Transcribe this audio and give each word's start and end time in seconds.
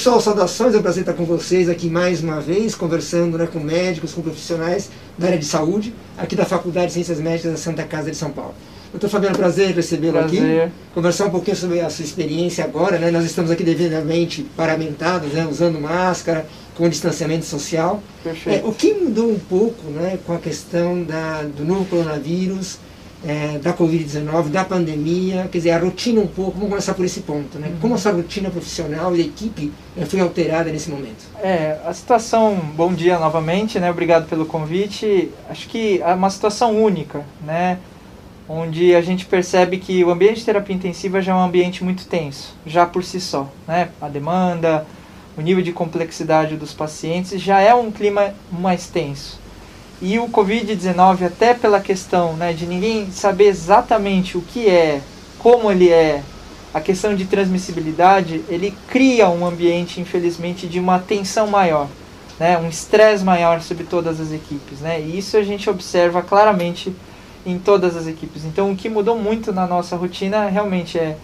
Pessoal, 0.00 0.18
saudações, 0.18 0.74
é 0.74 0.78
um 0.78 0.82
prazer 0.82 1.02
estar 1.02 1.12
com 1.12 1.26
vocês 1.26 1.68
aqui 1.68 1.90
mais 1.90 2.22
uma 2.22 2.40
vez, 2.40 2.74
conversando 2.74 3.36
né, 3.36 3.46
com 3.46 3.60
médicos, 3.60 4.14
com 4.14 4.22
profissionais 4.22 4.88
da 5.18 5.26
área 5.26 5.38
de 5.38 5.44
saúde, 5.44 5.92
aqui 6.16 6.34
da 6.34 6.46
Faculdade 6.46 6.86
de 6.86 6.92
Ciências 6.94 7.20
Médicas 7.20 7.52
da 7.52 7.58
Santa 7.58 7.82
Casa 7.82 8.10
de 8.10 8.16
São 8.16 8.30
Paulo. 8.30 8.54
Doutor 8.90 9.10
Fabiano, 9.10 9.36
prazer 9.36 9.74
recebê-lo 9.74 10.18
aqui. 10.18 10.38
Conversar 10.94 11.26
um 11.26 11.30
pouquinho 11.30 11.54
sobre 11.54 11.80
a 11.80 11.90
sua 11.90 12.02
experiência 12.02 12.64
agora, 12.64 12.98
né? 12.98 13.10
Nós 13.10 13.26
estamos 13.26 13.50
aqui 13.50 13.62
devidamente 13.62 14.42
paramentados, 14.56 15.34
né? 15.34 15.46
usando 15.46 15.78
máscara, 15.78 16.46
com 16.74 16.88
distanciamento 16.88 17.44
social. 17.44 18.02
É, 18.46 18.62
o 18.64 18.72
que 18.72 18.94
mudou 18.94 19.30
um 19.30 19.38
pouco 19.38 19.86
né, 19.90 20.18
com 20.26 20.32
a 20.32 20.38
questão 20.38 21.04
da, 21.04 21.42
do 21.42 21.62
novo 21.62 21.84
coronavírus, 21.84 22.78
é, 23.24 23.58
da 23.58 23.72
Covid-19, 23.74 24.48
da 24.48 24.64
pandemia, 24.64 25.48
quer 25.50 25.58
dizer, 25.58 25.70
a 25.72 25.78
rotina 25.78 26.20
um 26.20 26.26
pouco, 26.26 26.52
vamos 26.52 26.70
começar 26.70 26.94
por 26.94 27.04
esse 27.04 27.20
ponto, 27.20 27.58
né? 27.58 27.72
Como 27.80 27.94
a 27.94 27.98
sua 27.98 28.12
rotina 28.12 28.50
profissional 28.50 29.14
e 29.14 29.20
equipe 29.20 29.72
é, 29.96 30.04
foi 30.06 30.20
alterada 30.20 30.70
nesse 30.70 30.90
momento? 30.90 31.26
É, 31.42 31.78
a 31.84 31.92
situação, 31.92 32.56
bom 32.74 32.92
dia 32.92 33.18
novamente, 33.18 33.78
né? 33.78 33.90
Obrigado 33.90 34.26
pelo 34.28 34.46
convite. 34.46 35.30
Acho 35.48 35.68
que 35.68 36.00
é 36.00 36.14
uma 36.14 36.30
situação 36.30 36.82
única, 36.82 37.24
né? 37.44 37.78
Onde 38.48 38.94
a 38.94 39.02
gente 39.02 39.26
percebe 39.26 39.78
que 39.78 40.02
o 40.02 40.10
ambiente 40.10 40.38
de 40.38 40.44
terapia 40.46 40.74
intensiva 40.74 41.20
já 41.20 41.32
é 41.32 41.34
um 41.34 41.44
ambiente 41.44 41.84
muito 41.84 42.06
tenso, 42.06 42.54
já 42.66 42.86
por 42.86 43.04
si 43.04 43.20
só, 43.20 43.50
né? 43.68 43.90
A 44.00 44.08
demanda, 44.08 44.86
o 45.36 45.42
nível 45.42 45.62
de 45.62 45.72
complexidade 45.72 46.56
dos 46.56 46.72
pacientes 46.72 47.40
já 47.40 47.60
é 47.60 47.74
um 47.74 47.90
clima 47.90 48.34
mais 48.50 48.86
tenso. 48.88 49.38
E 50.02 50.18
o 50.18 50.28
Covid-19, 50.28 51.26
até 51.26 51.52
pela 51.52 51.78
questão 51.78 52.32
né, 52.32 52.54
de 52.54 52.66
ninguém 52.66 53.10
saber 53.10 53.48
exatamente 53.48 54.38
o 54.38 54.40
que 54.40 54.66
é, 54.66 55.02
como 55.38 55.70
ele 55.70 55.90
é, 55.90 56.22
a 56.72 56.80
questão 56.80 57.14
de 57.14 57.26
transmissibilidade, 57.26 58.42
ele 58.48 58.74
cria 58.88 59.28
um 59.28 59.44
ambiente, 59.44 60.00
infelizmente, 60.00 60.66
de 60.66 60.80
uma 60.80 60.98
tensão 60.98 61.48
maior, 61.48 61.86
né, 62.38 62.56
um 62.56 62.68
estresse 62.68 63.22
maior 63.22 63.60
sobre 63.60 63.84
todas 63.84 64.18
as 64.20 64.32
equipes. 64.32 64.78
Né, 64.80 65.00
e 65.00 65.18
isso 65.18 65.36
a 65.36 65.42
gente 65.42 65.68
observa 65.68 66.22
claramente 66.22 66.94
em 67.44 67.58
todas 67.58 67.94
as 67.94 68.06
equipes. 68.06 68.46
Então, 68.46 68.72
o 68.72 68.76
que 68.76 68.88
mudou 68.88 69.18
muito 69.18 69.52
na 69.52 69.66
nossa 69.66 69.96
rotina 69.96 70.48
realmente 70.48 70.98
é, 70.98 71.16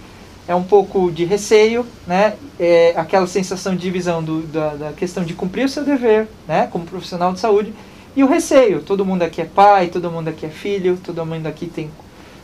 é 0.46 0.55
um 0.55 0.64
pouco 0.64 1.11
de 1.11 1.24
receio, 1.24 1.86
né, 2.06 2.34
é 2.61 2.92
aquela 2.94 3.27
sensação 3.27 3.74
de 3.74 3.90
visão 3.90 4.22
do, 4.22 4.42
da, 4.42 4.74
da 4.74 4.92
questão 4.92 5.24
de 5.24 5.33
cumprir 5.33 5.64
o 5.64 5.68
seu 5.68 5.83
dever 5.83 6.28
né, 6.46 6.68
como 6.70 6.84
profissional 6.84 7.33
de 7.33 7.40
saúde 7.40 7.72
e 8.17 8.25
o 8.25 8.27
receio, 8.27 8.81
todo 8.81 9.05
mundo 9.05 9.22
aqui 9.22 9.42
é 9.42 9.45
pai, 9.45 9.89
todo 9.89 10.11
mundo 10.11 10.28
aqui 10.28 10.47
é 10.47 10.48
filho, 10.48 10.98
todo 11.05 11.25
mundo 11.27 11.47
aqui 11.47 11.67
tem 11.67 11.91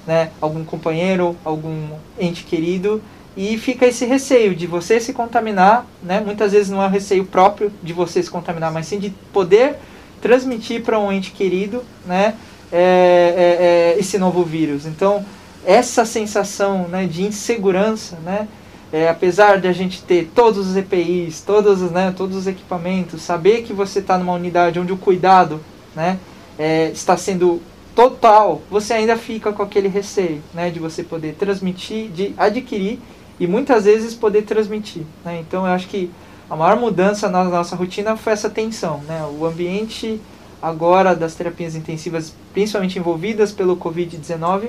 né, 0.06 0.31
algum 0.39 0.62
companheiro, 0.64 1.34
algum 1.42 1.89
ente 2.20 2.45
querido, 2.45 3.03
e 3.34 3.56
fica 3.56 3.87
esse 3.87 4.05
receio 4.05 4.55
de 4.55 4.67
você 4.67 5.01
se 5.01 5.14
contaminar, 5.14 5.87
né? 6.03 6.20
muitas 6.20 6.53
vezes 6.53 6.69
não 6.69 6.83
é 6.83 6.87
o 6.87 6.91
receio 6.91 7.25
próprio 7.25 7.73
de 7.83 7.95
você 7.95 8.23
se 8.23 8.31
contaminar, 8.31 8.70
mas 8.70 8.87
sim 8.87 8.98
de 8.98 9.09
poder 9.33 9.77
transmitir 10.20 10.83
para 10.83 10.98
um 10.98 11.11
ente 11.11 11.31
querido 11.31 11.83
né, 12.05 12.34
é, 12.70 13.95
é, 13.95 13.95
é, 13.97 13.98
esse 13.98 14.19
novo 14.19 14.45
vírus. 14.45 14.84
Então, 14.84 15.25
essa 15.64 16.05
sensação 16.05 16.86
né, 16.89 17.07
de 17.07 17.23
insegurança, 17.23 18.19
né, 18.23 18.47
é, 18.93 19.09
apesar 19.09 19.59
de 19.59 19.67
a 19.67 19.73
gente 19.73 20.03
ter 20.03 20.31
todos 20.35 20.69
os 20.69 20.77
EPIs, 20.77 21.41
todos, 21.41 21.81
né, 21.91 22.12
todos 22.15 22.37
os 22.37 22.47
equipamentos, 22.47 23.23
saber 23.23 23.62
que 23.62 23.73
você 23.73 24.01
está 24.01 24.19
numa 24.19 24.35
unidade 24.35 24.79
onde 24.79 24.93
o 24.93 24.98
cuidado 24.98 25.61
né, 25.97 26.19
é, 26.59 26.91
está 26.91 27.17
sendo 27.17 27.63
total, 27.95 28.61
você 28.70 28.93
ainda 28.93 29.17
fica 29.17 29.51
com 29.53 29.63
aquele 29.63 29.89
receio 29.89 30.43
né, 30.53 30.70
de 30.70 30.79
você 30.79 31.03
poder 31.03 31.35
transmitir, 31.35 32.11
de 32.11 32.35
adquirir 32.37 32.98
e 33.41 33.47
muitas 33.47 33.85
vezes 33.85 34.15
poder 34.15 34.43
transmitir. 34.43 35.03
Né? 35.25 35.41
Então 35.41 35.67
eu 35.67 35.73
acho 35.73 35.89
que 35.89 36.11
a 36.51 36.55
maior 36.55 36.77
mudança 36.77 37.31
na 37.31 37.45
nossa 37.45 37.75
rotina 37.75 38.15
foi 38.15 38.35
essa 38.35 38.51
tensão. 38.51 38.98
Né? 39.08 39.27
O 39.39 39.47
ambiente 39.47 40.20
agora 40.61 41.17
das 41.17 41.35
terapias 41.35 41.75
intensivas, 41.75 42.35
principalmente 42.52 42.98
envolvidas 42.98 43.52
pelo 43.52 43.77
Covid-19, 43.77 44.69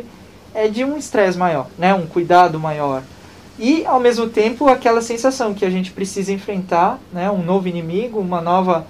é 0.54 0.70
de 0.70 0.86
um 0.86 0.98
estresse 0.98 1.38
maior, 1.38 1.68
né? 1.78 1.94
um 1.94 2.06
cuidado 2.06 2.58
maior 2.58 3.04
e 3.58 3.86
ao 3.86 4.00
mesmo 4.00 4.28
tempo 4.28 4.68
aquela 4.68 5.02
sensação 5.02 5.54
que 5.54 5.66
a 5.66 5.70
gente 5.70 5.92
precisa 5.92 6.32
enfrentar 6.32 7.00
né, 7.12 7.30
um 7.30 7.44
novo 7.44 7.68
inimigo, 7.68 8.20
uma 8.20 8.42
nova, 8.42 8.88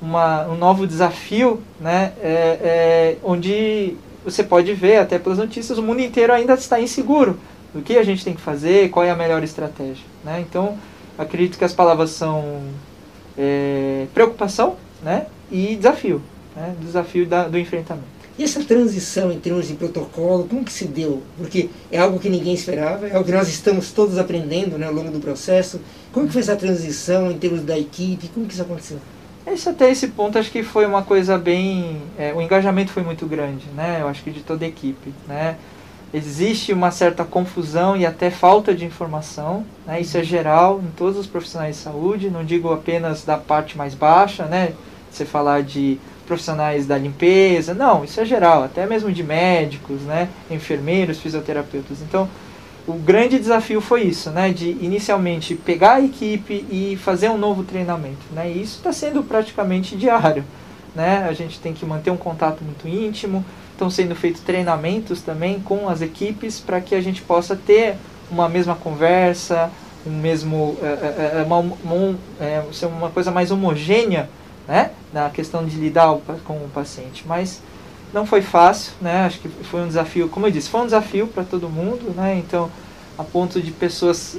uma, 0.00 0.46
um 0.46 0.56
novo 0.56 0.86
desafio, 0.86 1.62
né, 1.80 2.12
é, 2.20 2.58
é, 2.62 3.16
onde 3.22 3.94
você 4.24 4.42
pode 4.42 4.72
ver 4.72 4.98
até 4.98 5.18
pelas 5.18 5.38
notícias 5.38 5.78
o 5.78 5.82
mundo 5.82 6.00
inteiro 6.00 6.32
ainda 6.32 6.54
está 6.54 6.80
inseguro 6.80 7.38
do 7.74 7.82
que 7.82 7.98
a 7.98 8.02
gente 8.02 8.24
tem 8.24 8.34
que 8.34 8.40
fazer, 8.40 8.88
qual 8.90 9.04
é 9.04 9.10
a 9.10 9.16
melhor 9.16 9.42
estratégia. 9.44 10.04
Né? 10.24 10.40
Então 10.40 10.78
acredito 11.18 11.58
que 11.58 11.64
as 11.64 11.72
palavras 11.74 12.10
são 12.10 12.62
é, 13.36 14.06
preocupação 14.14 14.76
né, 15.02 15.26
e 15.50 15.76
desafio, 15.76 16.22
né, 16.54 16.74
desafio 16.80 17.26
da, 17.26 17.48
do 17.48 17.58
enfrentamento. 17.58 18.15
E 18.38 18.44
essa 18.44 18.62
transição 18.62 19.32
em 19.32 19.40
termos 19.40 19.66
de 19.66 19.74
protocolo, 19.74 20.44
como 20.44 20.62
que 20.62 20.72
se 20.72 20.84
deu? 20.84 21.22
Porque 21.38 21.70
é 21.90 21.98
algo 21.98 22.18
que 22.18 22.28
ninguém 22.28 22.52
esperava, 22.52 23.08
é 23.08 23.14
algo 23.14 23.24
que 23.24 23.32
nós 23.32 23.48
estamos 23.48 23.92
todos 23.92 24.18
aprendendo 24.18 24.76
né, 24.76 24.86
ao 24.86 24.92
longo 24.92 25.10
do 25.10 25.20
processo. 25.20 25.80
Como 26.12 26.26
que 26.26 26.34
foi 26.34 26.42
essa 26.42 26.54
transição 26.54 27.30
em 27.30 27.38
termos 27.38 27.62
da 27.62 27.78
equipe? 27.78 28.28
Como 28.28 28.46
que 28.46 28.52
isso 28.52 28.62
aconteceu? 28.62 28.98
Esse, 29.46 29.68
até 29.68 29.90
esse 29.90 30.08
ponto 30.08 30.38
acho 30.38 30.50
que 30.50 30.62
foi 30.62 30.84
uma 30.84 31.02
coisa 31.02 31.38
bem... 31.38 32.02
É, 32.18 32.34
o 32.34 32.42
engajamento 32.42 32.90
foi 32.90 33.02
muito 33.02 33.24
grande, 33.26 33.64
né? 33.74 33.98
Eu 34.02 34.08
acho 34.08 34.22
que 34.22 34.30
de 34.30 34.40
toda 34.40 34.66
a 34.66 34.68
equipe, 34.68 35.14
né? 35.26 35.56
Existe 36.12 36.72
uma 36.72 36.90
certa 36.90 37.24
confusão 37.24 37.96
e 37.96 38.04
até 38.04 38.30
falta 38.30 38.74
de 38.74 38.84
informação, 38.84 39.64
né? 39.86 40.00
Isso 40.00 40.18
é 40.18 40.22
geral 40.22 40.80
em 40.84 40.90
todos 40.96 41.18
os 41.18 41.26
profissionais 41.26 41.76
de 41.76 41.82
saúde, 41.82 42.28
não 42.28 42.44
digo 42.44 42.70
apenas 42.70 43.24
da 43.24 43.38
parte 43.38 43.78
mais 43.78 43.94
baixa, 43.94 44.44
né? 44.44 44.72
Você 45.10 45.24
falar 45.24 45.62
de 45.62 45.98
profissionais 46.26 46.86
da 46.86 46.98
limpeza, 46.98 47.72
não, 47.72 48.04
isso 48.04 48.20
é 48.20 48.24
geral, 48.24 48.64
até 48.64 48.86
mesmo 48.86 49.10
de 49.10 49.22
médicos, 49.22 50.02
né, 50.02 50.28
enfermeiros, 50.50 51.18
fisioterapeutas. 51.18 52.02
Então, 52.02 52.28
o 52.86 52.94
grande 52.94 53.38
desafio 53.38 53.80
foi 53.80 54.02
isso, 54.02 54.30
né, 54.30 54.50
de 54.50 54.70
inicialmente 54.80 55.54
pegar 55.54 55.94
a 55.94 56.00
equipe 56.02 56.64
e 56.70 56.96
fazer 56.96 57.30
um 57.30 57.38
novo 57.38 57.62
treinamento, 57.62 58.26
né, 58.32 58.50
e 58.50 58.62
isso 58.62 58.78
está 58.78 58.92
sendo 58.92 59.22
praticamente 59.22 59.96
diário, 59.96 60.44
né, 60.94 61.26
a 61.28 61.32
gente 61.32 61.58
tem 61.60 61.72
que 61.72 61.86
manter 61.86 62.10
um 62.10 62.16
contato 62.16 62.62
muito 62.62 62.86
íntimo, 62.88 63.44
estão 63.72 63.90
sendo 63.90 64.14
feitos 64.14 64.40
treinamentos 64.40 65.20
também 65.20 65.60
com 65.60 65.88
as 65.88 66.00
equipes 66.00 66.58
para 66.58 66.80
que 66.80 66.94
a 66.94 67.00
gente 67.00 67.20
possa 67.22 67.54
ter 67.54 67.96
uma 68.30 68.48
mesma 68.48 68.74
conversa, 68.74 69.70
um 70.06 70.10
mesmo, 70.10 70.76
é, 70.82 71.40
é, 71.40 71.42
uma, 71.44 71.58
uma, 71.58 72.18
é, 72.40 72.62
uma 72.86 73.10
coisa 73.10 73.30
mais 73.30 73.50
homogênea 73.50 74.28
né? 74.66 74.90
Na 75.12 75.30
questão 75.30 75.64
de 75.64 75.76
lidar 75.76 76.16
com 76.44 76.54
o 76.54 76.70
paciente. 76.72 77.24
Mas 77.26 77.60
não 78.12 78.26
foi 78.26 78.42
fácil, 78.42 78.92
né? 79.00 79.26
Acho 79.26 79.40
que 79.40 79.48
foi 79.48 79.80
um 79.80 79.88
desafio, 79.88 80.28
como 80.28 80.46
eu 80.46 80.50
disse, 80.50 80.68
foi 80.68 80.80
um 80.80 80.86
desafio 80.86 81.26
para 81.26 81.44
todo 81.44 81.68
mundo, 81.68 82.14
né? 82.14 82.36
Então, 82.36 82.70
a 83.18 83.24
ponto 83.24 83.60
de 83.60 83.70
pessoas, 83.70 84.38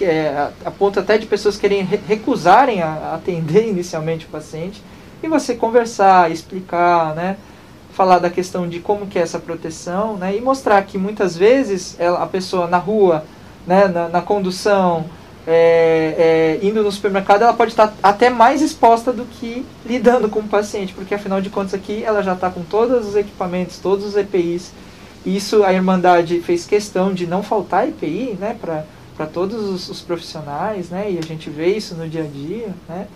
é, 0.00 0.48
a 0.64 0.70
ponto 0.70 1.00
até 1.00 1.16
de 1.16 1.26
pessoas 1.26 1.56
querem 1.56 1.82
recusarem 1.82 2.82
a 2.82 3.14
atender 3.14 3.66
inicialmente 3.68 4.26
o 4.26 4.28
paciente, 4.28 4.82
e 5.22 5.28
você 5.28 5.54
conversar, 5.54 6.30
explicar, 6.30 7.14
né? 7.14 7.36
Falar 7.92 8.20
da 8.20 8.30
questão 8.30 8.68
de 8.68 8.78
como 8.78 9.06
que 9.06 9.18
é 9.18 9.22
essa 9.22 9.38
proteção, 9.40 10.16
né? 10.16 10.36
E 10.36 10.40
mostrar 10.40 10.80
que 10.82 10.96
muitas 10.96 11.36
vezes 11.36 11.96
ela, 11.98 12.22
a 12.22 12.26
pessoa 12.26 12.68
na 12.68 12.78
rua, 12.78 13.24
né? 13.66 13.88
na, 13.88 14.08
na 14.08 14.22
condução, 14.22 15.04
é, 15.50 16.58
é, 16.60 16.66
indo 16.66 16.82
no 16.82 16.92
supermercado, 16.92 17.40
ela 17.40 17.54
pode 17.54 17.70
estar 17.70 17.94
até 18.02 18.28
mais 18.28 18.60
exposta 18.60 19.10
do 19.10 19.24
que 19.24 19.64
lidando 19.86 20.28
com 20.28 20.40
o 20.40 20.44
paciente, 20.46 20.92
porque 20.92 21.14
afinal 21.14 21.40
de 21.40 21.48
contas 21.48 21.72
aqui 21.72 22.04
ela 22.04 22.22
já 22.22 22.34
está 22.34 22.50
com 22.50 22.62
todos 22.62 23.08
os 23.08 23.16
equipamentos, 23.16 23.78
todos 23.78 24.04
os 24.04 24.14
EPIs. 24.14 24.72
Isso 25.24 25.64
a 25.64 25.72
Irmandade 25.72 26.40
fez 26.40 26.66
questão 26.66 27.14
de 27.14 27.26
não 27.26 27.42
faltar 27.42 27.88
EPI 27.88 28.36
né, 28.38 28.54
para 28.60 29.26
todos 29.26 29.64
os, 29.70 29.88
os, 29.88 30.02
profissionais, 30.02 30.90
né, 30.90 31.10
e 31.10 31.18
a 31.18 31.22
gente 31.22 31.48
vê 31.48 31.68
isso 31.68 31.94
no 31.94 32.06
dia 32.06 32.24
a 32.24 32.26
dia. 32.26 32.68
Né, 32.86 33.06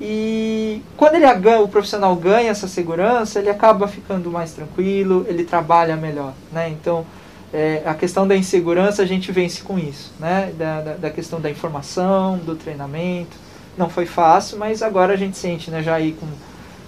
e 0.00 0.80
quando 0.96 1.16
ele, 1.16 1.26
o 1.62 1.68
profissional 1.68 2.16
ganha 2.16 2.50
essa 2.50 2.66
segurança, 2.66 3.38
ele 3.38 3.50
acaba 3.50 3.86
ficando 3.86 4.30
mais 4.30 4.52
tranquilo, 4.52 5.26
ele 5.28 5.44
trabalha 5.44 5.94
melhor. 5.94 6.32
Né, 6.50 6.70
então, 6.70 7.04
é, 7.56 7.82
a 7.86 7.94
questão 7.94 8.28
da 8.28 8.36
insegurança 8.36 9.02
a 9.02 9.06
gente 9.06 9.32
vence 9.32 9.62
com 9.62 9.78
isso, 9.78 10.12
né? 10.20 10.52
Da, 10.58 10.82
da, 10.82 10.94
da, 10.96 11.10
questão 11.10 11.40
da 11.40 11.48
informação, 11.48 12.36
do 12.36 12.54
treinamento. 12.54 13.34
Não 13.78 13.88
foi 13.88 14.04
fácil, 14.04 14.58
mas 14.58 14.82
agora 14.82 15.14
a 15.14 15.16
gente 15.16 15.38
sente, 15.38 15.70
né? 15.70 15.82
Já 15.82 15.94
aí 15.94 16.12
com 16.12 16.26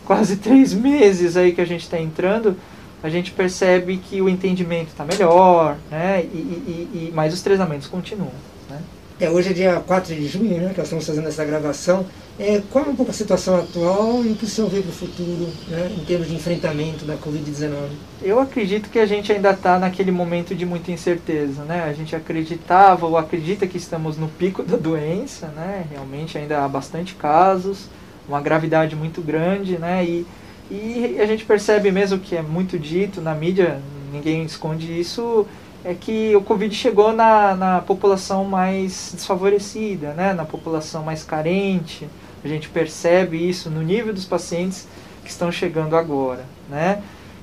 quase 0.04 0.36
três 0.44 0.74
meses 0.74 1.38
aí 1.38 1.52
que 1.52 1.62
a 1.62 1.64
gente 1.64 1.84
está 1.84 1.98
entrando, 1.98 2.54
a 3.02 3.08
gente 3.08 3.30
percebe 3.30 3.96
que 3.96 4.20
o 4.20 4.28
entendimento 4.28 4.88
está 4.88 5.06
melhor, 5.06 5.78
né? 5.90 6.20
E, 6.22 6.36
e, 6.36 6.90
e, 6.92 7.12
mas 7.14 7.32
os 7.32 7.40
treinamentos 7.40 7.86
continuam, 7.86 8.34
né? 8.68 8.82
É, 9.20 9.28
hoje 9.28 9.50
é 9.50 9.52
dia 9.52 9.82
4 9.84 10.14
de 10.14 10.28
junho, 10.28 10.60
né, 10.60 10.70
que 10.70 10.78
nós 10.78 10.86
estamos 10.86 11.04
fazendo 11.04 11.26
essa 11.26 11.44
gravação. 11.44 12.06
É, 12.38 12.62
qual 12.70 12.84
é 12.84 12.88
um 12.88 12.94
pouco 12.94 13.10
a 13.10 13.14
situação 13.14 13.56
atual 13.56 14.24
e 14.24 14.28
o 14.28 14.36
que 14.36 14.44
o 14.44 14.48
senhor 14.48 14.70
vê 14.70 14.80
para 14.80 14.90
o 14.90 14.92
futuro, 14.92 15.48
né, 15.66 15.92
em 15.98 16.04
termos 16.04 16.28
de 16.28 16.36
enfrentamento 16.36 17.04
da 17.04 17.16
Covid-19? 17.16 17.88
Eu 18.22 18.38
acredito 18.38 18.88
que 18.88 18.98
a 19.00 19.06
gente 19.06 19.32
ainda 19.32 19.50
está 19.50 19.76
naquele 19.76 20.12
momento 20.12 20.54
de 20.54 20.64
muita 20.64 20.92
incerteza, 20.92 21.64
né? 21.64 21.82
A 21.82 21.92
gente 21.92 22.14
acreditava 22.14 23.06
ou 23.06 23.16
acredita 23.16 23.66
que 23.66 23.76
estamos 23.76 24.16
no 24.16 24.28
pico 24.28 24.62
da 24.62 24.76
doença, 24.76 25.48
né? 25.48 25.84
Realmente 25.90 26.38
ainda 26.38 26.64
há 26.64 26.68
bastante 26.68 27.16
casos, 27.16 27.88
uma 28.28 28.40
gravidade 28.40 28.94
muito 28.94 29.20
grande, 29.20 29.78
né? 29.78 30.04
E, 30.04 30.24
e 30.70 31.18
a 31.20 31.26
gente 31.26 31.44
percebe 31.44 31.90
mesmo 31.90 32.20
que 32.20 32.36
é 32.36 32.42
muito 32.42 32.78
dito 32.78 33.20
na 33.20 33.34
mídia, 33.34 33.80
ninguém 34.12 34.44
esconde 34.44 35.00
isso, 35.00 35.44
é 35.84 35.94
que 35.94 36.34
o 36.34 36.42
Covid 36.42 36.74
chegou 36.74 37.12
na, 37.12 37.54
na 37.54 37.80
população 37.80 38.44
mais 38.44 39.12
desfavorecida, 39.14 40.12
né? 40.12 40.32
na 40.32 40.44
população 40.44 41.02
mais 41.02 41.22
carente. 41.22 42.08
A 42.44 42.48
gente 42.48 42.68
percebe 42.68 43.48
isso 43.48 43.70
no 43.70 43.82
nível 43.82 44.12
dos 44.12 44.24
pacientes 44.24 44.86
que 45.24 45.30
estão 45.30 45.52
chegando 45.52 45.96
agora. 45.96 46.44
Né? 46.68 47.02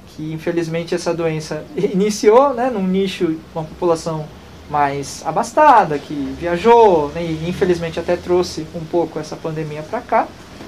Que 0.09 0.33
infelizmente 0.33 0.93
essa 0.93 1.13
doença 1.13 1.63
iniciou 1.75 2.53
né, 2.53 2.69
num 2.69 2.85
nicho, 2.85 3.37
uma 3.53 3.63
população 3.63 4.25
mais 4.69 5.21
abastada, 5.25 5.99
que 5.99 6.35
viajou, 6.39 7.09
né, 7.09 7.23
e 7.23 7.47
infelizmente 7.47 7.99
até 7.99 8.17
trouxe 8.17 8.65
um 8.73 8.83
pouco 8.83 9.19
essa 9.19 9.35
pandemia 9.35 9.83
para 9.83 10.01
cá. 10.01 10.27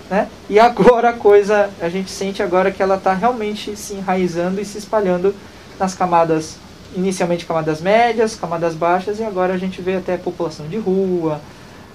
Né? 0.09 0.29
E 0.49 0.59
agora 0.59 1.09
a 1.09 1.13
coisa, 1.13 1.69
a 1.81 1.89
gente 1.89 2.11
sente 2.11 2.41
agora 2.41 2.71
que 2.71 2.81
ela 2.81 2.95
está 2.95 3.13
realmente 3.13 3.75
se 3.75 3.95
enraizando 3.95 4.61
e 4.61 4.65
se 4.65 4.77
espalhando 4.77 5.35
nas 5.79 5.93
camadas 5.93 6.57
inicialmente 6.95 7.45
camadas 7.45 7.81
médias, 7.81 8.35
camadas 8.35 8.73
baixas, 8.73 9.19
e 9.19 9.23
agora 9.23 9.53
a 9.53 9.57
gente 9.57 9.81
vê 9.81 9.95
até 9.95 10.17
população 10.17 10.67
de 10.67 10.77
rua, 10.77 11.41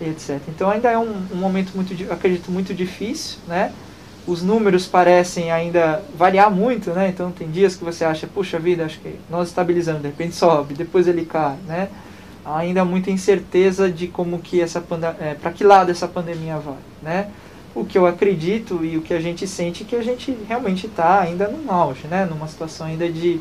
etc. 0.01 0.41
Então 0.49 0.71
ainda 0.71 0.91
é 0.91 0.99
um, 0.99 1.27
um 1.33 1.37
momento 1.37 1.73
muito, 1.75 1.95
acredito, 2.13 2.51
muito 2.51 2.75
difícil, 2.75 3.39
né? 3.47 3.73
Os 4.27 4.43
números 4.43 4.87
parecem 4.87 5.51
ainda 5.51 6.01
variar 6.17 6.51
muito, 6.51 6.91
né? 6.91 7.09
Então 7.09 7.33
tem 7.33 7.51
dias 7.51 7.75
que 7.75 7.85
você 7.85 8.05
acha, 8.05 8.27
puxa 8.27 8.59
vida, 8.59 8.85
acho 8.85 9.01
que 9.01 9.17
nós 9.29 9.49
estabilizamos, 9.49 10.03
de 10.03 10.09
repente 10.09 10.35
sobe, 10.35 10.75
depois 10.75 11.09
ele 11.09 11.25
cai, 11.25 11.57
né? 11.67 11.89
Ainda 12.45 12.85
muita 12.85 13.11
incerteza 13.11 13.91
de 13.91 14.09
como 14.09 14.39
que 14.41 14.61
essa 14.61 14.83
é, 15.21 15.35
para 15.35 15.53
que 15.53 15.65
lado 15.65 15.91
essa 15.91 16.09
pandemia 16.09 16.59
vai, 16.59 16.79
né? 17.03 17.31
O 17.75 17.85
que 17.85 17.97
eu 17.97 18.07
acredito 18.07 18.85
e 18.85 18.99
o 18.99 19.03
que 19.03 19.15
a 19.15 19.21
gente 19.21 19.47
sente 19.47 19.83
é 19.83 19.87
que 19.87 19.97
a 19.97 20.03
gente 20.03 20.37
realmente 20.47 20.87
está 20.87 21.21
ainda 21.21 21.49
no 21.49 21.73
auge, 21.73 22.07
né? 22.07 22.27
Numa 22.27 22.47
situação 22.47 22.87
ainda 22.87 23.09
de 23.09 23.41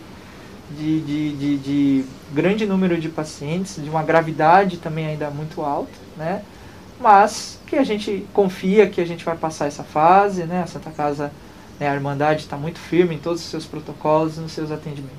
de, 0.77 1.01
de, 1.01 1.31
de, 1.33 1.57
de, 1.57 2.05
grande 2.33 2.65
número 2.65 2.99
de 2.99 3.09
pacientes, 3.09 3.81
de 3.81 3.89
uma 3.89 4.03
gravidade 4.03 4.77
também 4.77 5.05
ainda 5.05 5.29
muito 5.29 5.61
alta, 5.61 5.91
né? 6.17 6.41
Mas 6.99 7.59
que 7.67 7.75
a 7.75 7.83
gente 7.83 8.25
confia 8.33 8.87
que 8.87 9.01
a 9.01 9.05
gente 9.05 9.25
vai 9.25 9.35
passar 9.35 9.67
essa 9.67 9.83
fase, 9.83 10.43
né? 10.43 10.63
A 10.63 10.67
Santa 10.67 10.91
Casa, 10.91 11.31
né, 11.79 11.89
a 11.89 11.95
Irmandade 11.95 12.41
está 12.41 12.57
muito 12.57 12.79
firme 12.79 13.15
em 13.15 13.19
todos 13.19 13.41
os 13.41 13.49
seus 13.49 13.65
protocolos 13.65 14.37
e 14.37 14.39
nos 14.39 14.51
seus 14.51 14.71
atendimentos. 14.71 15.17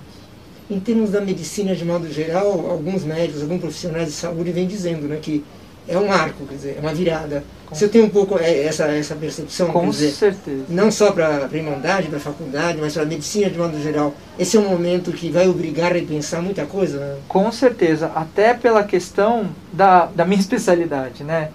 Em 0.70 0.78
termos 0.78 1.10
da 1.10 1.20
medicina 1.20 1.74
de 1.74 1.84
modo 1.84 2.10
geral, 2.10 2.70
alguns 2.70 3.04
médicos, 3.04 3.42
alguns 3.42 3.60
profissionais 3.60 4.08
de 4.08 4.14
saúde 4.14 4.52
vêm 4.52 4.66
dizendo 4.66 5.08
né, 5.08 5.18
que 5.20 5.44
é 5.88 5.98
um 5.98 6.06
marco, 6.06 6.46
quer 6.46 6.54
dizer, 6.54 6.76
é 6.78 6.80
uma 6.80 6.94
virada. 6.94 7.44
Com 7.66 7.74
Você 7.74 7.88
tem 7.88 8.02
um 8.02 8.08
pouco 8.08 8.38
é, 8.38 8.64
essa, 8.64 8.84
essa 8.84 9.14
percepção? 9.14 9.68
Com 9.68 9.90
dizer, 9.90 10.10
certeza. 10.10 10.64
Não 10.68 10.90
só 10.90 11.10
para 11.10 11.48
a 11.50 11.56
Irmandade, 11.56 12.08
para 12.08 12.18
a 12.18 12.20
faculdade, 12.20 12.78
mas 12.80 12.94
para 12.94 13.02
a 13.02 13.06
medicina 13.06 13.50
de 13.50 13.58
modo 13.58 13.80
geral. 13.82 14.14
Esse 14.38 14.56
é 14.56 14.60
um 14.60 14.68
momento 14.68 15.12
que 15.12 15.30
vai 15.30 15.48
obrigar 15.48 15.90
a 15.90 15.94
repensar 15.94 16.40
muita 16.40 16.64
coisa? 16.66 16.98
Né? 16.98 17.16
Com 17.26 17.50
certeza, 17.50 18.12
até 18.14 18.54
pela 18.54 18.84
questão 18.84 19.48
da, 19.72 20.06
da 20.06 20.24
minha 20.24 20.38
especialidade, 20.40 21.24
né? 21.24 21.50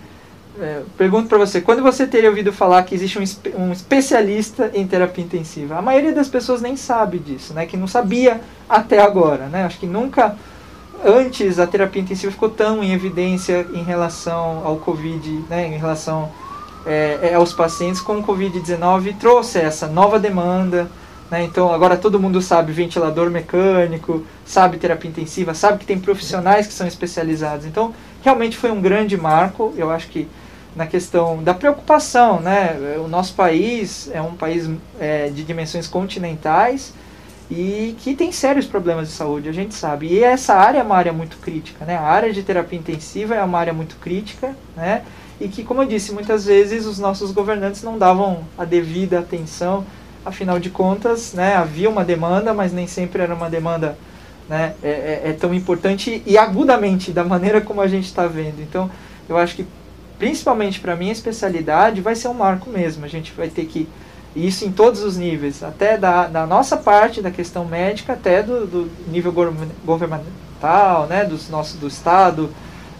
É, 0.59 0.81
pergunto 0.97 1.29
para 1.29 1.37
você, 1.37 1.61
quando 1.61 1.83
você 1.83 2.07
teria 2.07 2.29
ouvido 2.29 2.51
falar 2.51 2.81
que 2.81 2.95
existe 2.95 3.19
um, 3.19 3.61
um 3.61 3.71
especialista 3.71 4.71
em 4.73 4.87
terapia 4.87 5.23
intensiva? 5.23 5.77
A 5.77 5.83
maioria 5.83 6.11
das 6.11 6.27
pessoas 6.27 6.61
nem 6.61 6.75
sabe 6.75 7.19
disso, 7.19 7.53
né? 7.53 7.67
Que 7.67 7.77
não 7.77 7.87
sabia 7.87 8.41
até 8.67 8.99
agora, 8.99 9.45
né? 9.45 9.63
Acho 9.65 9.79
que 9.79 9.85
nunca 9.85 10.35
antes 11.03 11.59
a 11.59 11.67
terapia 11.67 12.01
intensiva 12.01 12.31
ficou 12.31 12.49
tão 12.49 12.83
em 12.83 12.93
evidência 12.93 13.65
em 13.73 13.83
relação 13.83 14.61
ao 14.65 14.77
Covid, 14.77 15.43
né, 15.49 15.67
em 15.67 15.77
relação 15.77 16.31
é, 16.85 17.33
aos 17.33 17.53
pacientes 17.53 18.01
com 18.01 18.23
Covid-19, 18.23 19.17
trouxe 19.17 19.59
essa 19.59 19.87
nova 19.87 20.19
demanda. 20.19 20.89
Né, 21.29 21.43
então 21.43 21.73
agora 21.73 21.97
todo 21.97 22.19
mundo 22.19 22.41
sabe 22.41 22.71
ventilador 22.71 23.29
mecânico, 23.29 24.23
sabe 24.45 24.77
terapia 24.77 25.09
intensiva, 25.09 25.53
sabe 25.53 25.79
que 25.79 25.85
tem 25.85 25.99
profissionais 25.99 26.67
que 26.67 26.73
são 26.73 26.87
especializados. 26.87 27.65
Então 27.65 27.93
realmente 28.23 28.55
foi 28.57 28.71
um 28.71 28.81
grande 28.81 29.17
marco, 29.17 29.73
eu 29.75 29.91
acho 29.91 30.07
que 30.07 30.27
na 30.77 30.85
questão 30.85 31.43
da 31.43 31.55
preocupação, 31.55 32.39
né? 32.39 32.97
O 33.03 33.07
nosso 33.07 33.33
país 33.33 34.09
é 34.13 34.21
um 34.21 34.35
país 34.35 34.69
é, 34.99 35.27
de 35.27 35.43
dimensões 35.43 35.87
continentais, 35.87 36.93
e 37.49 37.95
que 37.99 38.13
tem 38.13 38.31
sérios 38.31 38.65
problemas 38.65 39.07
de 39.07 39.13
saúde, 39.13 39.47
a 39.47 39.53
gente 39.53 39.73
sabe. 39.73 40.07
E 40.07 40.23
essa 40.23 40.53
área 40.53 40.79
é 40.79 40.83
uma 40.83 40.95
área 40.95 41.13
muito 41.13 41.37
crítica, 41.37 41.85
né? 41.85 41.95
A 41.95 42.03
área 42.03 42.33
de 42.33 42.43
terapia 42.43 42.77
intensiva 42.77 43.35
é 43.35 43.43
uma 43.43 43.57
área 43.57 43.73
muito 43.73 43.95
crítica, 43.97 44.53
né? 44.75 45.03
E 45.39 45.47
que, 45.47 45.63
como 45.63 45.81
eu 45.81 45.87
disse, 45.87 46.11
muitas 46.11 46.45
vezes 46.45 46.85
os 46.85 46.99
nossos 46.99 47.31
governantes 47.31 47.83
não 47.83 47.97
davam 47.97 48.43
a 48.57 48.65
devida 48.65 49.19
atenção. 49.19 49.85
Afinal 50.25 50.59
de 50.59 50.69
contas, 50.69 51.33
né, 51.33 51.55
havia 51.55 51.89
uma 51.89 52.03
demanda, 52.03 52.53
mas 52.53 52.73
nem 52.73 52.85
sempre 52.85 53.21
era 53.21 53.33
uma 53.33 53.49
demanda 53.49 53.97
né, 54.49 54.73
é, 54.83 54.89
é, 54.89 55.21
é 55.29 55.33
tão 55.33 55.53
importante 55.53 56.21
e 56.25 56.37
agudamente 56.37 57.11
da 57.11 57.23
maneira 57.23 57.61
como 57.61 57.79
a 57.79 57.87
gente 57.87 58.05
está 58.05 58.27
vendo. 58.27 58.61
Então, 58.61 58.89
eu 59.29 59.37
acho 59.37 59.55
que, 59.55 59.65
principalmente 60.19 60.81
para 60.81 60.93
a 60.93 60.95
minha 60.95 61.13
especialidade, 61.13 62.01
vai 62.01 62.15
ser 62.15 62.27
um 62.27 62.33
marco 62.33 62.69
mesmo. 62.69 63.05
A 63.05 63.07
gente 63.07 63.31
vai 63.31 63.47
ter 63.47 63.65
que 63.65 63.87
isso 64.45 64.65
em 64.65 64.71
todos 64.71 65.01
os 65.01 65.17
níveis, 65.17 65.63
até 65.63 65.97
da, 65.97 66.27
da 66.27 66.45
nossa 66.45 66.77
parte, 66.77 67.21
da 67.21 67.31
questão 67.31 67.65
médica, 67.65 68.13
até 68.13 68.43
do, 68.43 68.67
do 68.67 68.91
nível 69.07 69.33
governamental, 69.83 71.07
né, 71.07 71.25
dos 71.25 71.49
nosso, 71.49 71.77
do 71.77 71.87
Estado 71.87 72.49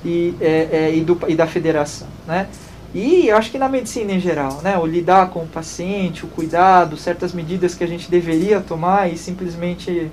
e, 0.04 0.34
é, 0.42 0.68
é, 0.72 0.96
e, 0.96 1.02
do, 1.02 1.20
e 1.28 1.36
da 1.36 1.46
federação. 1.46 2.08
Né? 2.26 2.48
E 2.94 3.28
eu 3.28 3.38
acho 3.38 3.52
que 3.52 3.58
na 3.58 3.70
medicina 3.70 4.14
em 4.14 4.20
geral, 4.20 4.62
né, 4.64 4.78
o 4.78 4.86
lidar 4.86 5.30
com 5.30 5.42
o 5.44 5.48
paciente, 5.48 6.26
o 6.26 6.28
cuidado, 6.28 6.98
certas 6.98 7.34
medidas 7.34 7.76
que 7.76 7.84
a 7.84 7.88
gente 7.88 8.10
deveria 8.10 8.60
tomar 8.60 9.12
e 9.12 9.18
simplesmente 9.18 10.10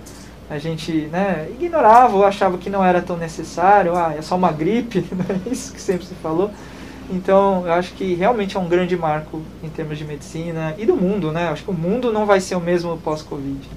a 0.50 0.58
gente 0.58 0.92
né, 1.10 1.48
ignorava 1.58 2.16
ou 2.16 2.24
achava 2.24 2.58
que 2.58 2.68
não 2.68 2.84
era 2.84 3.00
tão 3.00 3.16
necessário, 3.16 3.96
ah, 3.96 4.14
é 4.16 4.20
só 4.20 4.36
uma 4.36 4.52
gripe, 4.52 5.06
não 5.10 5.24
é 5.24 5.50
isso 5.50 5.72
que 5.72 5.80
sempre 5.80 6.04
se 6.04 6.14
falou. 6.16 6.50
Então, 7.10 7.66
eu 7.66 7.72
acho 7.72 7.92
que 7.92 8.14
realmente 8.14 8.56
é 8.56 8.60
um 8.60 8.68
grande 8.68 8.96
marco 8.96 9.42
em 9.62 9.68
termos 9.68 9.98
de 9.98 10.04
medicina 10.04 10.74
e 10.78 10.86
do 10.86 10.96
mundo, 10.96 11.30
né? 11.32 11.48
Eu 11.48 11.52
acho 11.52 11.64
que 11.64 11.70
o 11.70 11.74
mundo 11.74 12.12
não 12.12 12.24
vai 12.26 12.40
ser 12.40 12.54
o 12.54 12.60
mesmo 12.60 12.96
pós-Covid. 12.98 13.68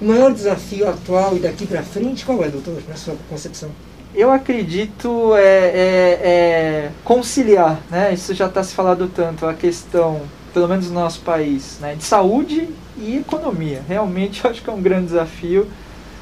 O 0.00 0.04
maior 0.04 0.32
desafio 0.32 0.88
atual 0.88 1.36
e 1.36 1.40
daqui 1.40 1.66
para 1.66 1.82
frente, 1.82 2.24
qual 2.24 2.42
é, 2.44 2.48
doutor, 2.48 2.82
na 2.88 2.96
sua 2.96 3.14
concepção? 3.28 3.70
Eu 4.14 4.30
acredito 4.30 5.34
é, 5.36 5.40
é, 5.42 6.20
é 6.22 6.90
conciliar, 7.04 7.78
né? 7.90 8.14
Isso 8.14 8.34
já 8.34 8.46
está 8.46 8.62
se 8.62 8.74
falando 8.74 9.08
tanto, 9.08 9.46
a 9.46 9.52
questão, 9.52 10.22
pelo 10.54 10.68
menos 10.68 10.88
no 10.88 10.94
nosso 10.94 11.20
país, 11.20 11.78
né? 11.80 11.94
de 11.94 12.04
saúde 12.04 12.68
e 12.96 13.18
economia. 13.18 13.82
Realmente, 13.86 14.40
eu 14.44 14.50
acho 14.50 14.62
que 14.62 14.70
é 14.70 14.72
um 14.72 14.80
grande 14.80 15.06
desafio, 15.06 15.66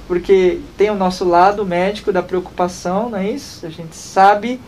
porque 0.09 0.61
tem 0.77 0.91
o 0.91 0.95
nosso 0.95 1.25
lado 1.25 1.65
médico 1.65 2.13
da 2.13 2.23
preocupação, 2.23 3.11
não 3.11 3.19
é 3.19 3.31
isso? 3.31 3.65
A 3.65 3.71
gente 3.71 3.95
sabe 3.95 4.61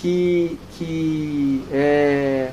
que, 0.00 0.58
que 0.76 1.64
é, 1.72 2.50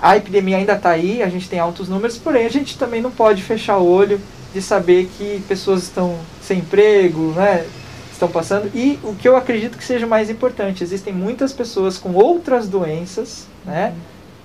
a 0.00 0.16
epidemia 0.16 0.56
ainda 0.56 0.74
está 0.74 0.90
aí, 0.90 1.22
a 1.22 1.28
gente 1.28 1.48
tem 1.48 1.58
altos 1.58 1.88
números, 1.88 2.16
porém 2.16 2.46
a 2.46 2.50
gente 2.50 2.78
também 2.78 3.02
não 3.02 3.10
pode 3.10 3.42
fechar 3.42 3.78
o 3.78 3.86
olho 3.86 4.20
de 4.52 4.60
saber 4.60 5.08
que 5.16 5.42
pessoas 5.46 5.82
estão 5.82 6.18
sem 6.40 6.58
emprego, 6.58 7.32
né, 7.32 7.66
estão 8.12 8.28
passando. 8.28 8.70
E 8.74 8.98
o 9.02 9.14
que 9.14 9.28
eu 9.28 9.36
acredito 9.36 9.78
que 9.78 9.84
seja 9.84 10.06
mais 10.06 10.28
importante, 10.28 10.82
existem 10.82 11.12
muitas 11.12 11.52
pessoas 11.52 11.98
com 11.98 12.14
outras 12.14 12.68
doenças, 12.68 13.46
né, 13.64 13.94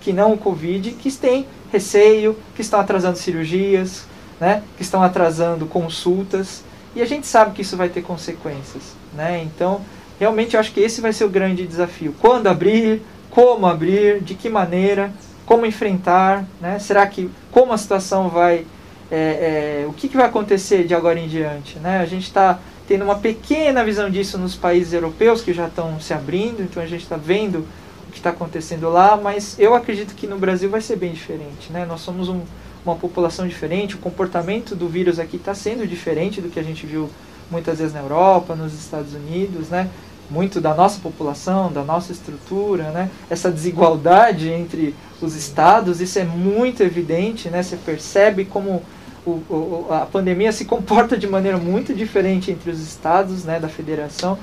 que 0.01 0.13
não 0.13 0.33
o 0.33 0.37
Covid, 0.37 0.91
que 0.91 1.11
têm 1.11 1.47
receio, 1.71 2.37
que 2.55 2.61
estão 2.61 2.79
atrasando 2.79 3.17
cirurgias, 3.17 4.05
né, 4.39 4.61
que 4.77 4.83
estão 4.83 5.01
atrasando 5.01 5.65
consultas, 5.65 6.63
e 6.95 7.01
a 7.01 7.05
gente 7.05 7.27
sabe 7.27 7.51
que 7.51 7.61
isso 7.61 7.75
vai 7.75 7.89
ter 7.89 8.01
consequências, 8.01 8.83
né? 9.13 9.43
Então, 9.43 9.81
Realmente 10.19 10.55
eu 10.55 10.59
acho 10.59 10.71
que 10.71 10.79
esse 10.79 11.01
vai 11.01 11.11
ser 11.11 11.25
o 11.25 11.29
grande 11.29 11.67
desafio. 11.67 12.15
Quando 12.21 12.47
abrir, 12.47 13.01
como 13.29 13.67
abrir, 13.67 14.21
de 14.21 14.33
que 14.33 14.49
maneira, 14.49 15.11
como 15.45 15.65
enfrentar, 15.65 16.45
né? 16.61 16.79
Será 16.79 17.05
que 17.05 17.29
como 17.51 17.73
a 17.73 17.77
situação 17.77 18.29
vai, 18.29 18.65
é, 19.11 19.83
é, 19.83 19.85
o 19.87 19.93
que, 19.93 20.07
que 20.07 20.17
vai 20.17 20.25
acontecer 20.25 20.85
de 20.85 20.95
agora 20.95 21.19
em 21.19 21.27
diante, 21.27 21.77
né? 21.79 21.99
A 21.99 22.05
gente 22.05 22.23
está 22.23 22.59
tendo 22.87 23.03
uma 23.03 23.15
pequena 23.15 23.83
visão 23.83 24.09
disso 24.09 24.37
nos 24.37 24.55
países 24.55 24.93
europeus 24.93 25.41
que 25.41 25.53
já 25.53 25.67
estão 25.67 25.99
se 25.99 26.13
abrindo, 26.13 26.61
então 26.61 26.81
a 26.81 26.85
gente 26.85 27.03
está 27.03 27.17
vendo 27.17 27.65
o 28.07 28.11
que 28.11 28.17
está 28.17 28.29
acontecendo 28.29 28.89
lá, 28.89 29.17
mas 29.17 29.57
eu 29.59 29.73
acredito 29.73 30.15
que 30.15 30.27
no 30.27 30.37
Brasil 30.37 30.69
vai 30.69 30.81
ser 30.81 30.95
bem 30.95 31.11
diferente, 31.11 31.71
né? 31.71 31.85
Nós 31.85 32.01
somos 32.01 32.29
um, 32.29 32.41
uma 32.85 32.95
população 32.95 33.47
diferente, 33.47 33.95
o 33.95 33.99
comportamento 33.99 34.75
do 34.75 34.87
vírus 34.87 35.19
aqui 35.19 35.37
está 35.37 35.53
sendo 35.53 35.85
diferente 35.87 36.39
do 36.39 36.49
que 36.49 36.59
a 36.59 36.63
gente 36.63 36.85
viu 36.85 37.09
muitas 37.49 37.79
vezes 37.79 37.93
na 37.93 38.01
Europa, 38.01 38.55
nos 38.55 38.73
Estados 38.73 39.13
Unidos, 39.13 39.69
né? 39.69 39.89
muito 40.29 40.59
da 40.59 40.73
nossa 40.73 40.99
população, 40.99 41.71
da 41.71 41.83
nossa 41.83 42.11
estrutura, 42.11 42.89
né? 42.91 43.09
essa 43.29 43.51
desigualdade 43.51 44.49
entre 44.49 44.95
os 45.21 45.35
estados, 45.35 46.01
isso 46.01 46.17
é 46.17 46.23
muito 46.23 46.81
evidente, 46.81 47.49
né? 47.49 47.61
você 47.61 47.77
percebe 47.77 48.45
como 48.45 48.81
o, 49.25 49.31
o, 49.49 49.87
a 49.89 50.05
pandemia 50.05 50.51
se 50.51 50.65
comporta 50.65 51.17
de 51.17 51.27
maneira 51.27 51.57
muito 51.57 51.93
diferente 51.93 52.51
entre 52.51 52.69
os 52.69 52.79
estados 52.79 53.43
né, 53.43 53.59
da 53.59 53.67
federação. 53.67 54.37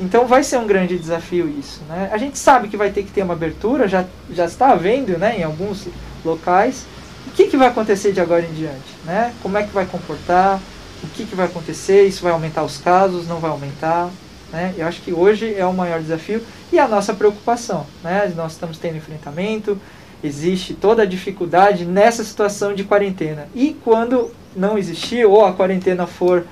Então 0.00 0.26
vai 0.26 0.42
ser 0.42 0.56
um 0.56 0.66
grande 0.66 0.98
desafio 0.98 1.48
isso. 1.48 1.82
Né? 1.88 2.08
A 2.12 2.18
gente 2.18 2.38
sabe 2.38 2.68
que 2.68 2.76
vai 2.76 2.90
ter 2.90 3.02
que 3.02 3.10
ter 3.10 3.22
uma 3.22 3.34
abertura, 3.34 3.86
já, 3.86 4.04
já 4.30 4.46
está 4.46 4.72
havendo 4.72 5.18
né, 5.18 5.38
em 5.38 5.42
alguns 5.42 5.86
locais. 6.24 6.86
O 7.26 7.30
que, 7.30 7.46
que 7.46 7.56
vai 7.56 7.68
acontecer 7.68 8.12
de 8.12 8.20
agora 8.20 8.42
em 8.42 8.52
diante? 8.52 8.96
Né? 9.04 9.32
Como 9.42 9.56
é 9.56 9.62
que 9.62 9.72
vai 9.72 9.86
comportar? 9.86 10.60
O 11.02 11.06
que, 11.08 11.24
que 11.24 11.34
vai 11.34 11.46
acontecer? 11.46 12.04
Isso 12.04 12.22
vai 12.22 12.32
aumentar 12.32 12.62
os 12.62 12.78
casos? 12.78 13.26
Não 13.26 13.40
vai 13.40 13.50
aumentar? 13.50 14.10
Né? 14.52 14.74
Eu 14.76 14.86
acho 14.86 15.00
que 15.02 15.12
hoje 15.12 15.54
é 15.54 15.66
o 15.66 15.72
maior 15.72 16.00
desafio 16.00 16.42
e 16.70 16.78
a 16.78 16.86
nossa 16.86 17.14
preocupação. 17.14 17.86
Né? 18.04 18.32
Nós 18.36 18.52
estamos 18.52 18.78
tendo 18.78 18.96
enfrentamento, 18.96 19.80
existe 20.22 20.74
toda 20.74 21.02
a 21.02 21.06
dificuldade 21.06 21.84
nessa 21.84 22.22
situação 22.22 22.74
de 22.74 22.84
quarentena. 22.84 23.48
E 23.54 23.74
quando 23.82 24.30
não 24.54 24.76
existir 24.76 25.26
ou 25.26 25.44
a 25.44 25.52
quarentena 25.52 26.06
for 26.06 26.44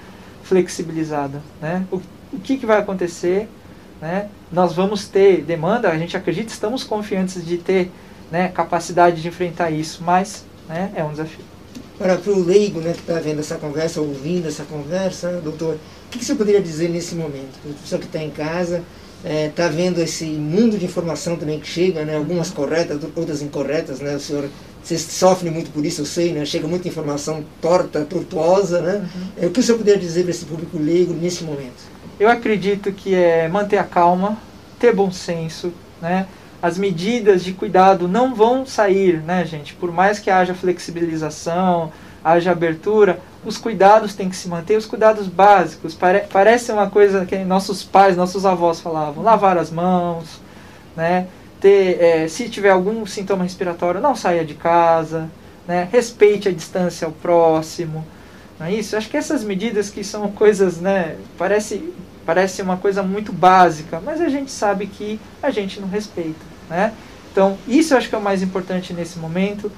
flexibilizada, 0.43 1.43
né? 1.61 1.85
o, 1.93 1.97
o 2.33 2.41
que, 2.43 2.57
que 2.57 2.67
vai 2.67 2.79
acontecer? 2.79 3.49
Né? 4.01 4.29
Nós 4.51 4.73
vamos 4.73 5.07
ter 5.07 5.43
demanda, 5.43 5.91
a 5.91 5.99
gente 5.99 6.17
acredita, 6.17 6.53
estamos 6.53 6.83
confiantes 6.83 7.45
de 7.45 7.59
ter 7.59 7.93
né, 8.31 8.49
capacidade 8.49 9.21
de 9.21 9.29
enfrentar 9.29 9.71
isso, 9.71 10.03
mas 10.03 10.45
né, 10.69 10.91
é 10.95 11.05
um 11.05 11.11
desafio. 11.11 11.45
Para, 12.01 12.17
para 12.17 12.33
o 12.33 12.43
leigo 12.43 12.81
né, 12.81 12.95
que 12.95 13.01
está 13.01 13.21
vendo 13.21 13.41
essa 13.41 13.57
conversa, 13.57 14.01
ouvindo 14.01 14.49
essa 14.49 14.65
conversa, 14.65 15.39
doutor, 15.45 15.75
o 15.75 16.11
que, 16.11 16.19
que 16.19 16.25
você 16.25 16.35
poderia 16.35 16.63
dizer 16.63 16.89
nesse 16.89 17.15
momento? 17.15 17.61
Para 17.63 17.73
a 17.73 17.75
pessoa 17.75 17.99
que 18.01 18.07
está 18.07 18.23
em 18.23 18.31
casa, 18.31 18.83
está 19.23 19.29
é, 19.29 19.49
tá 19.51 19.69
vendo 19.69 20.01
esse 20.01 20.25
mundo 20.25 20.79
de 20.79 20.87
informação 20.87 21.37
também 21.37 21.61
que 21.61 21.69
chega, 21.69 22.03
né, 22.07 22.17
algumas 22.17 22.51
corretas, 22.51 22.99
outras 23.15 23.43
incorretas, 23.43 24.01
né, 24.01 24.17
o 24.17 24.21
senhor 24.21 24.49
você 24.83 24.97
sofre 24.97 25.51
muito 25.51 25.71
por 25.71 25.85
isso, 25.85 26.01
eu 26.01 26.07
sei, 26.07 26.33
né? 26.33 26.45
Chega 26.47 26.67
muita 26.67 26.89
informação 26.89 27.45
torta, 27.61 28.03
tortuosa, 28.05 28.81
né? 28.81 28.95
Uhum. 29.15 29.45
É, 29.45 29.47
o 29.47 29.51
que 29.51 29.61
o 29.61 29.63
senhor 29.63 29.77
poderia 29.77 30.01
dizer 30.01 30.23
para 30.23 30.31
esse 30.31 30.47
público 30.47 30.79
leigo 30.79 31.13
nesse 31.13 31.45
momento? 31.45 31.83
Eu 32.19 32.31
acredito 32.31 32.91
que 32.91 33.15
é 33.15 33.47
manter 33.47 33.79
a 33.79 33.85
calma, 33.85 34.39
ter 34.79 34.95
bom 34.95 35.11
senso, 35.11 35.73
né? 36.01 36.27
As 36.63 36.77
medidas 36.77 37.43
de 37.43 37.53
cuidado 37.53 38.07
não 38.07 38.35
vão 38.35 38.67
sair, 38.67 39.23
né, 39.23 39.45
gente? 39.45 39.75
Por 39.75 39.91
mais 39.91 40.19
que 40.19 40.31
haja 40.31 40.55
flexibilização, 40.55 41.91
haja 42.23 42.53
abertura, 42.53 43.19
os 43.45 43.57
cuidados 43.57 44.15
têm 44.15 44.29
que 44.29 44.37
se 44.37 44.49
manter, 44.49 44.77
os 44.77 44.87
cuidados 44.87 45.27
básicos. 45.27 45.95
Pare 45.95 46.25
parece 46.31 46.71
uma 46.71 46.91
coisa 46.91 47.25
que 47.25 47.39
nossos 47.39 47.83
pais, 47.83 48.17
nossos 48.17 48.45
avós 48.45 48.81
falavam: 48.81 49.25
lavar 49.25 49.57
as 49.57 49.71
mãos, 49.71 50.41
né? 50.97 51.27
Ter, 51.61 52.01
é, 52.01 52.29
se 52.29 52.49
tiver 52.49 52.71
algum 52.71 53.05
sintoma 53.07 53.43
respiratório, 53.43 54.01
não 54.01 54.17
saia 54.17 54.45
de 54.45 54.55
casa, 54.55 55.31
né? 55.67 55.89
respeite 55.93 56.49
a 56.49 56.53
distância 56.53 57.07
ao 57.07 57.13
próximo. 57.13 58.05
Não 58.59 58.67
é 58.67 58.73
isso? 58.73 58.97
Acho 58.97 59.09
que 59.09 59.17
essas 59.17 59.45
medidas 59.45 59.89
que 59.89 60.03
são 60.03 60.31
coisas, 60.33 60.81
né? 60.81 61.17
Parece, 61.39 61.93
parece 62.25 62.63
uma 62.63 62.77
coisa 62.77 63.03
muito 63.03 63.33
básica, 63.33 64.01
mas 64.05 64.21
a 64.21 64.29
gente 64.29 64.51
sabe 64.51 64.87
que 64.87 65.21
a 65.43 65.51
gente 65.51 65.81
não 65.81 65.89
respeita, 65.89 66.45
né? 66.69 66.93
Então, 67.33 67.57
isso 67.67 67.95
eu 67.95 67.99
acho 67.99 68.09
que 68.09 68.15
é 68.15 68.19
o 68.19 68.23
mais 68.23 68.43
importante 68.43 68.93
nesse 68.93 69.19
momento 69.19 69.71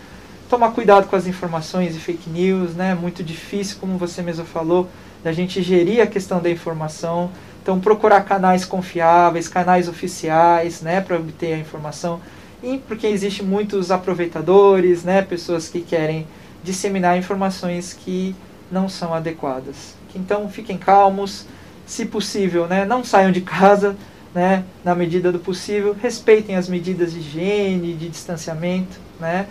tomar 0.52 0.72
cuidado 0.72 1.08
com 1.08 1.16
as 1.16 1.26
informações 1.26 1.96
e 1.96 1.99
fake 1.99 2.28
news, 2.28 2.75
né? 2.75 2.94
Muito 2.94 3.25
difícil, 3.25 3.78
como 3.80 3.96
você 3.96 4.20
mesmo 4.20 4.44
falou, 4.44 4.87
da 5.25 5.32
gente 5.32 5.62
gerir 5.62 6.02
a 6.02 6.06
questão 6.06 6.40
da 6.40 6.50
informação. 6.50 7.30
Então, 7.62 7.80
procurar 7.80 8.20
canais 8.22 8.64
confiáveis, 8.64 9.49
canais 9.49 9.88
oficiais, 9.88 10.82
né, 10.82 11.00
para 11.00 11.16
obter 11.16 11.54
a 11.54 11.58
informação. 11.58 12.20
E 12.62 12.76
porque 12.87 13.06
existe 13.06 13.42
muitos 13.42 13.90
aproveitadores, 13.90 15.04
né, 15.04 15.22
pessoas 15.22 15.68
que 15.68 15.80
querem 15.80 16.26
disseminar 16.62 17.16
informações 17.16 17.92
que 17.94 18.37
não 18.70 18.88
são 18.88 19.14
adequadas. 19.14 19.94
Então, 20.14 20.49
fiquem 20.50 20.76
calmos, 20.76 21.46
se 21.92 22.06
possível, 22.06 22.66
né, 22.66 22.87
não 22.87 23.04
saiam 23.04 23.30
de 23.30 23.42
casa, 23.42 23.94
né, 24.34 24.64
na 24.82 24.94
medida 24.94 25.30
do 25.30 25.38
possível, 25.38 25.94
respeitem 26.00 26.56
as 26.56 26.66
medidas 26.66 27.12
de 27.12 27.18
higiene, 27.18 27.92
de 27.92 28.08
distanciamento, 28.08 28.99
né, 29.20 29.46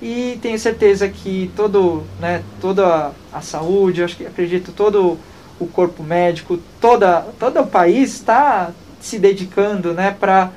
e 0.00 0.38
tenho 0.40 0.58
certeza 0.58 1.06
que 1.08 1.50
todo, 1.54 2.02
né, 2.18 2.42
toda 2.58 3.12
a 3.30 3.40
saúde, 3.42 4.02
acho 4.02 4.16
que 4.16 4.26
acredito 4.26 4.72
todo 4.72 5.18
o 5.60 5.66
corpo 5.66 6.02
médico, 6.02 6.58
toda, 6.80 7.20
todo 7.38 7.60
o 7.60 7.66
país 7.66 8.14
está 8.14 8.70
se 8.98 9.18
dedicando 9.18 9.92
né, 9.92 10.16
para 10.18 10.52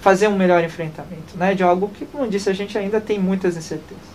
fazer 0.00 0.26
um 0.26 0.36
melhor 0.36 0.62
enfrentamento 0.64 1.36
né, 1.36 1.54
de 1.54 1.62
algo 1.62 1.88
que, 1.88 2.04
como 2.04 2.28
disse, 2.28 2.50
a 2.50 2.52
gente 2.52 2.76
ainda 2.76 3.00
tem 3.00 3.16
muitas 3.16 3.56
incertezas. 3.56 4.13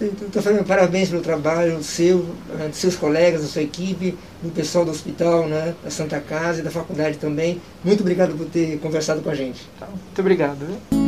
Estou 0.00 0.42
fazendo 0.42 0.64
parabéns 0.64 1.08
pelo 1.08 1.22
trabalho 1.22 1.82
seu, 1.82 2.26
eh, 2.58 2.68
dos 2.68 2.78
seus 2.78 2.96
colegas, 2.96 3.42
da 3.42 3.48
sua 3.48 3.62
equipe, 3.62 4.16
do 4.42 4.50
pessoal 4.50 4.84
do 4.84 4.90
hospital, 4.90 5.46
né, 5.46 5.74
da 5.82 5.90
Santa 5.90 6.20
Casa 6.20 6.60
e 6.60 6.62
da 6.62 6.70
faculdade 6.70 7.18
também. 7.18 7.60
Muito 7.84 8.00
obrigado 8.00 8.36
por 8.36 8.46
ter 8.46 8.78
conversado 8.80 9.20
com 9.22 9.30
a 9.30 9.34
gente. 9.34 9.62
Tá, 9.78 9.86
muito 9.86 10.20
obrigado. 10.20 11.03